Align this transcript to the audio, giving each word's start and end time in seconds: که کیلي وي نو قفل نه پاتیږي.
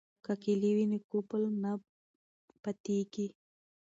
که 0.23 0.33
کیلي 0.43 0.71
وي 0.75 0.85
نو 0.91 0.97
قفل 1.11 1.43
نه 1.63 1.71
پاتیږي. 2.63 3.27